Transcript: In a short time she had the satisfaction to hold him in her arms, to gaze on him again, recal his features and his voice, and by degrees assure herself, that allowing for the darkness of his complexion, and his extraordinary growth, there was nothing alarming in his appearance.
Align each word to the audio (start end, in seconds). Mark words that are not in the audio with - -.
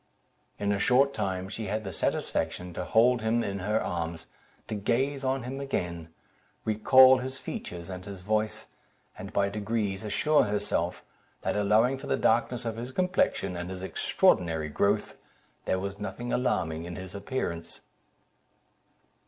In 0.57 0.71
a 0.71 0.79
short 0.79 1.13
time 1.13 1.47
she 1.47 1.65
had 1.65 1.83
the 1.83 1.93
satisfaction 1.93 2.73
to 2.73 2.83
hold 2.85 3.21
him 3.21 3.43
in 3.43 3.59
her 3.59 3.79
arms, 3.79 4.25
to 4.67 4.73
gaze 4.73 5.23
on 5.23 5.43
him 5.43 5.59
again, 5.61 6.11
recal 6.65 7.19
his 7.19 7.37
features 7.37 7.87
and 7.87 8.03
his 8.05 8.21
voice, 8.21 8.69
and 9.15 9.31
by 9.31 9.47
degrees 9.47 10.03
assure 10.03 10.45
herself, 10.45 11.05
that 11.41 11.55
allowing 11.55 11.99
for 11.99 12.07
the 12.07 12.17
darkness 12.17 12.65
of 12.65 12.77
his 12.77 12.89
complexion, 12.89 13.55
and 13.55 13.69
his 13.69 13.83
extraordinary 13.83 14.69
growth, 14.69 15.19
there 15.65 15.77
was 15.77 15.99
nothing 15.99 16.33
alarming 16.33 16.85
in 16.85 16.95
his 16.95 17.13
appearance. 17.13 17.81